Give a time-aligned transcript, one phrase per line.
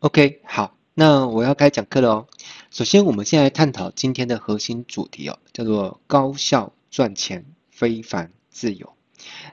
[0.00, 2.26] OK，好，那我要开始讲课了哦。
[2.70, 8.92] 首先，我们先来探讨今天的核心主题哦，叫做高效赚钱，非凡自由。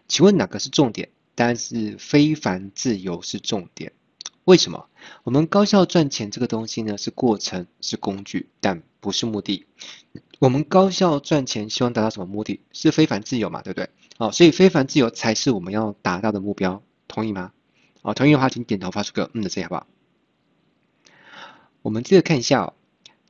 [0.09, 1.07] 请问哪个是重点？
[1.33, 3.93] 当然是非凡自由是重点。
[4.43, 4.89] 为什么？
[5.23, 9.65] 我们高效赚钱这个东西呢，是过程，是工具，但不是目的。
[10.39, 12.59] 我们高效赚钱，希望达到什么目的？
[12.73, 13.89] 是非凡自由嘛，对不对？
[14.17, 17.53] 好，所以非凡自由才是我们要达到的目标，同意吗？
[18.01, 19.87] 好，同意的话，请点头发出个嗯的声音，好不好？
[21.83, 22.73] 我们接着看一下哦，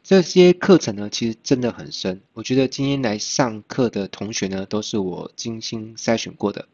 [0.04, 2.22] 这些课程呢，其实真的很深。
[2.34, 6.68] 我觉得今天来上课的同学呢，都是我精心筛选过的，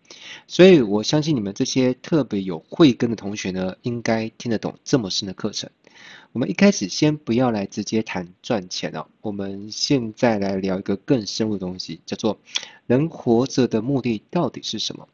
[0.46, 5.70] 所以我相信你们这些特别有慧根的同学呢，应该听得懂这么深的课程。
[6.34, 12.40] 我们一开始先不要来直接谈赚钱哦，我们现在来聊一个更深入的东西，叫做
[12.88, 15.08] 人活着的目的到底是什么？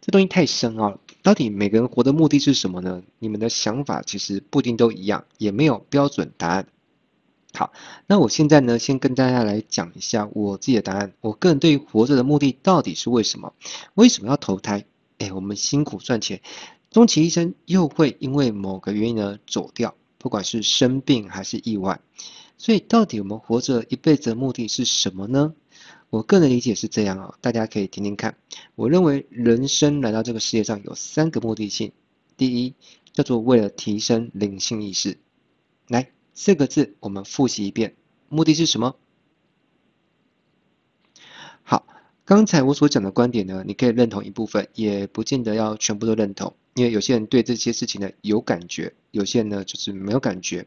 [0.00, 0.98] 这东西太深奥了。
[1.22, 3.02] 到底每个人活的目的是什么呢？
[3.18, 6.66] 你们的想法其实不一定都一样，也没有标准答案。
[7.54, 7.72] 好，
[8.06, 11.12] 那我现在呢，先跟大家来讲一下我自己的答案。
[11.20, 13.54] 我个人对于活着的目的到底是为什么？
[13.94, 14.84] 为什么要投胎？
[15.18, 16.40] 哎，我们辛苦赚钱，
[16.90, 22.00] 终其一生又会因为某个原因呢走掉，不管是生病还是意外。
[22.58, 25.54] 所以，到底我们活着一辈子的目的是什么呢？
[26.10, 28.36] 我个人理解是这样啊，大家可以听听看。
[28.74, 31.92] 我认为人生来到这个世界上有三个目的性。
[32.38, 32.74] 第一，
[33.12, 35.18] 叫做为了提升灵性意识。
[35.86, 37.94] 来，四个字我们复习一遍，
[38.28, 38.96] 目的是什么？
[41.62, 41.86] 好，
[42.24, 46.54] 刚才我所讲的观点呢，你可以认同一部分，也不见得要全部都认同。
[46.78, 50.66] 因为有些人对这些事情呢有感觉，有些人呢就是没有感觉。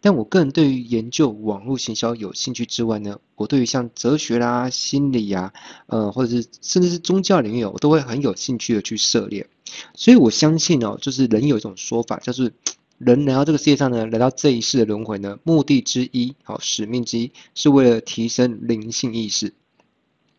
[0.00, 5.52] 但我个人对于研究网络行销有兴趣之外呢，我对于像哲学啦、心理呀、
[5.86, 9.46] 啊，呃，或者是甚至是宗教领域，我都会很有兴趣的去涉猎。
[9.94, 12.52] 所以我相信哦，就是人有一种说法，就是
[12.96, 19.52] 人来到这个世界上呢，来到这一世的轮回呢，目的之一，好，使命之一，是为了提升灵性意识。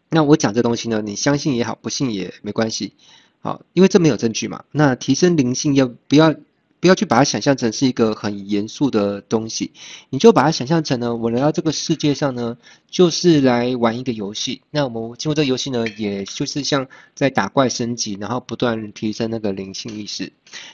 [0.09, 2.95] 那我讲这东西呢，你相信也好，不信也没关系。
[3.41, 4.63] 好，因为这没有证据嘛。
[4.71, 6.35] 那提升灵性要不要
[6.79, 9.71] 不要去把它想象成是一个很严肃的东西？
[10.09, 12.57] 你就把它想象成呢，我来到这个世界上呢，
[12.89, 14.61] 就是来玩一个游戏。
[14.69, 20.31] 那我们经过这个游戏呢，也就是像在打怪升级，然后不断提升那个灵性意识。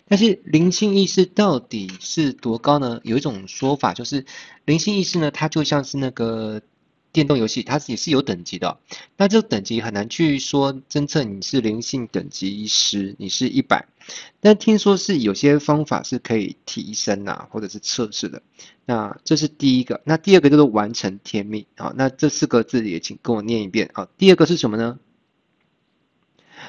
[0.08, 3.00] 但是灵性意识到底是多高呢？
[3.04, 4.26] 有一种说法就是，
[4.66, 6.62] 灵性意识呢，它就像是那个。
[7.18, 8.78] 电动游戏它也是有等级的，
[9.18, 13.88] 那这个等级很难去说侦测你是灵性等级十，你是一百，
[14.40, 18.44] 但听说是有些方法是可以提升啊，或者是测试的。
[18.86, 21.92] 那这是第一个，那第二个就是完成天命啊。
[21.98, 24.08] 那这四个字也请跟我念一遍啊。
[24.20, 25.00] 第二个是什么呢？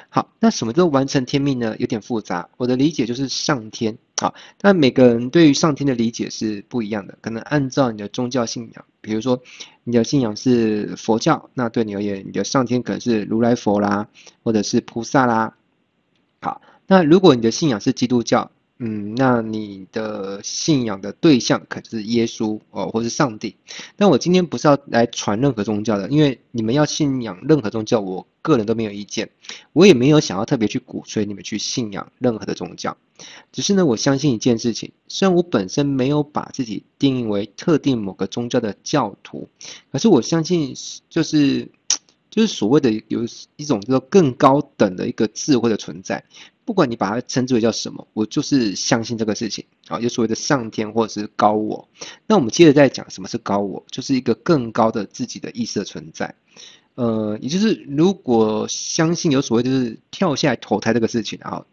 [0.09, 1.77] 好，那什么叫完成天命呢？
[1.79, 3.99] 有点复杂，我的理解就是上天。
[4.21, 9.41] 好，那每个人对于上天的理解是不一样的，可能按照你的宗教信仰，比如说
[9.85, 14.09] 你的信仰是佛教，那对你而言，你的上天可能是如来佛啦，
[14.43, 15.55] 或者是菩萨啦。
[16.41, 23.57] 好，那如果你的信仰是基督教，嗯，那你的信仰的对象可能是耶稣哦，或是上帝。
[23.97, 29.31] 但我今天不是要来传任何宗教的，因为你们要信仰任何宗教，我个人都没有意见，
[29.73, 32.97] 我也没有想要特别去鼓吹你们去信仰任何的宗教。
[33.51, 39.49] 只是呢，我相信一件事情，虽然我本身没有把自己定义为特定某个宗教的教徒，
[39.91, 40.77] 可是我相信
[41.11, 41.69] 就是
[42.31, 43.25] 就是所谓的有
[43.57, 46.25] 一种叫做更高等的一个智慧的存在。
[46.65, 51.89] 不管你把它称之为叫什么，我就是相信这个事情啊，有所谓的上天或者是高我。
[52.27, 56.35] 那我们接着再讲什么是高我，就是一个更高的自己的意识的存在。
[56.95, 61.65] 呃，也就是如果相信有所谓就是跳下来投胎这个事情啊，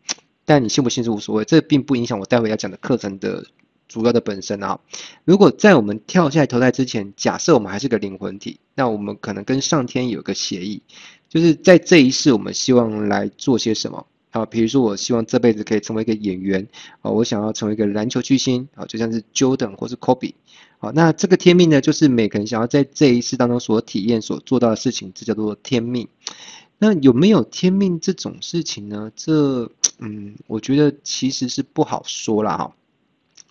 [0.46, 3.46] 但你信不信是无所谓，这并不影响我待会要讲的课程的
[3.88, 4.80] 主要的本身啊。
[5.24, 10.82] 如果在我们跳下来投胎之前，假设我们还是个灵魂体，那我们可能跟上天有个协议，
[11.30, 14.06] 就是在这一世我们希望来做些什么。
[14.32, 16.68] 啊，比如说我希望这辈子可以成为一个演员，
[17.00, 20.34] 啊，我想要成为一个篮球巨星，啊，就像是 Jordan 或是 Kobe，
[20.78, 26.10] 好，那这个天命呢，就是每个人想要在这一世当中所体验、所做到的事情，这叫做天命。
[26.78, 29.10] 那有没有天命这种事情呢？
[29.16, 32.58] 这，嗯，我觉得其实是不好说啦。
[32.58, 32.76] 哈。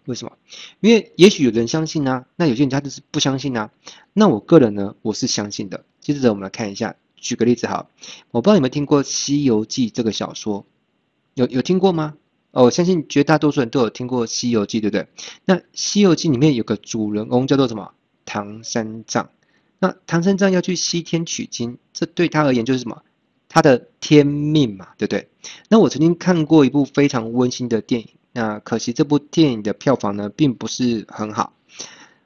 [0.07, 0.37] 为什么？
[0.81, 3.71] 因为也许有人相信啊，那有些人他就是不相信啊。
[4.13, 5.85] 那我个人呢，我是相信的。
[6.01, 7.89] 接着我们来看一下，举个例子哈，
[8.31, 10.67] 我不知道你们听过《西游记》这个小说。
[11.35, 12.15] 有有听过吗？
[12.51, 15.09] 哦，我相信绝大多数人都有听过《西游记》，对不对？
[15.45, 17.93] 那《西游记》里面有个主人公叫做什么？
[18.25, 19.31] 唐三藏。
[19.79, 23.03] 那唐三藏要去西天取经，这对他而言就是什么？
[23.49, 25.29] 他的天命嘛，对不对？
[25.69, 31.53] 那我曾经看过一部非常温馨的电影，那可惜这部电影的票房呢，并不是很好。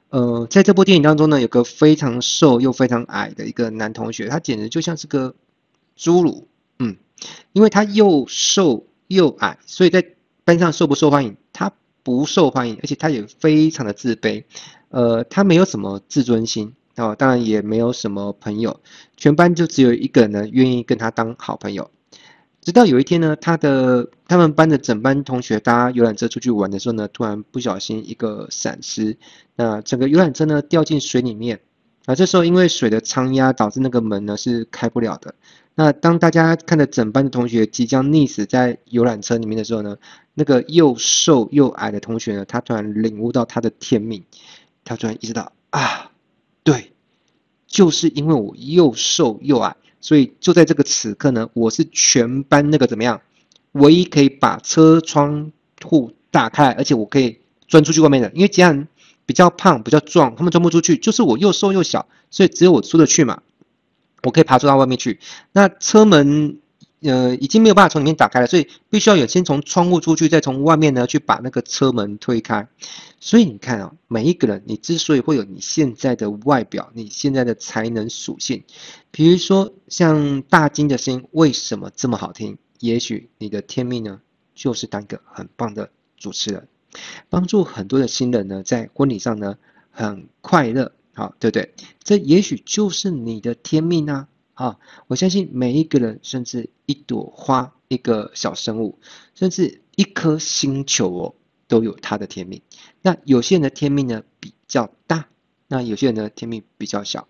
[0.09, 5.35] 呃，在这部电影当中呢，有个非常瘦又非常矮的一个男同学，他简直就像是个
[5.95, 6.47] 侏儒。
[6.79, 6.97] 嗯，
[7.53, 10.03] 因为他又瘦又矮，所以在
[10.43, 11.37] 班上受不受欢迎？
[11.53, 11.71] 他
[12.01, 14.43] 不受欢迎，而且他也非常的自卑。
[14.89, 18.79] 呃，他没有什么自尊心哦，当然也没有什么朋友，
[19.15, 21.91] 全班就只有一个人呢愿意跟他当好朋友。
[22.69, 29.17] 直到有一天呢，他的他们班的整班同学搭游览车出去玩的时候呢，突然不小心一个闪失，
[29.55, 31.61] 那整个游览车呢掉进水里面。
[32.05, 35.33] 啊，这时候因为水的仓压导致那个门呢是开不了的。
[35.73, 39.97] 那当大家看着整班的同学即将溺死在游览车里面的时候呢，
[40.35, 44.23] 那个又瘦又矮的同学呢，他突然领悟到他的天命，
[44.85, 46.11] 他突然意识到啊，
[46.63, 46.93] 对，
[47.65, 49.75] 就是因为我又瘦又矮。
[50.01, 53.21] 所以就在这个此刻呢，我是全班那个怎么样，
[53.73, 55.51] 唯一可以把车窗
[55.83, 58.31] 户打开，而且我可以钻出去外面的。
[58.33, 58.87] 因为家人
[59.25, 63.41] 比较胖、比较壮，他们钻不出去，就是我又瘦又小，所以只有我出得去嘛。
[64.23, 65.19] 我可以爬出到外面去。
[65.51, 66.59] 那车门。
[67.01, 72.67] 呃，已经没有办法从里面打开了，所以必须要有先从窗户出去，再从外面呢去把那个车门推开。
[73.21, 78.63] 所以你看啊，每一个人，你之所以会有你现在的外表，你现在的才能属性，
[79.11, 82.57] 比如说像大金的声音为什么这么好听？
[82.79, 84.19] 也许你的天命呢，
[84.53, 86.67] 就是当个很棒的主持人，
[87.29, 89.57] 帮助很多的新人呢在婚礼上呢
[89.91, 91.73] 很快乐，好，对不对？
[92.03, 94.27] 这也许就是你的天命啊。
[94.59, 94.77] 啊，
[95.07, 98.99] 我相信每一个人，甚至一朵花、一个小生物，
[99.33, 101.35] 甚至一颗星球哦，
[101.69, 102.61] 都有它的天命。
[103.01, 105.29] 那有些人的天命呢比较大，
[105.69, 107.29] 那有些人的天命比较小。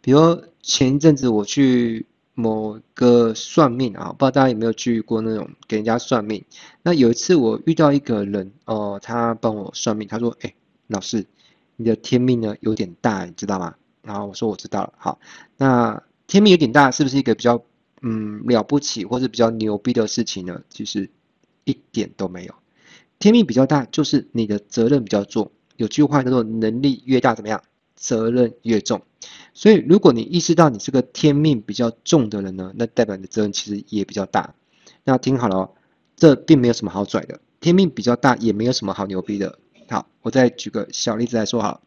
[0.00, 6.44] 比如前一阵子我去某个算命啊，不知道大家有没有去过那种给人家算命。
[6.84, 10.54] 那有一次我遇到一个人哦、他帮我算命，他说：“哎，
[10.86, 11.26] 老师，
[11.74, 15.18] 你的天命呢有点大，你知道吗？”然后我说：“我知道了。”好，
[15.56, 16.00] 那。
[16.30, 17.64] 天命有点大，是不是一个比较
[18.02, 20.62] 嗯了不起或者比较牛逼的事情呢？
[20.70, 21.10] 其实
[21.64, 22.54] 一点都没有。
[23.18, 25.50] 天命比较大，就是你的责任比较重。
[25.74, 27.64] 有句话叫做“能力越大，怎么样？
[27.96, 29.02] 责任越重”。
[29.54, 34.54] 所以，如果你意识到你是个天命比较重的人呢，那代表你的责任其实也比较大。
[35.02, 35.70] 那听好了哦，
[36.14, 37.40] 这并没有什么好拽的。
[37.58, 39.58] 天命比较大，也没有什么好牛逼的。
[39.88, 41.82] 好，我再举个小例子来说好。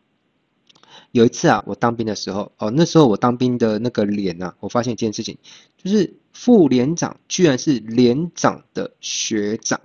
[1.13, 5.37] 有一次啊，我当兵的时候，哦，那时候我当兵的那个连啊，我发现一件事情，
[5.77, 9.79] 就是副连长居然是连长的学长。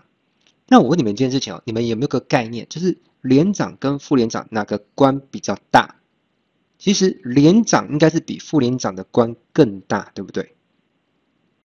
[0.67, 5.97] 那我问你们一件事情哦，你们有没有个概念，就是连长跟副连长哪个官比较大？
[6.79, 10.55] 其实连长应该是比副连长的官更大，对不对？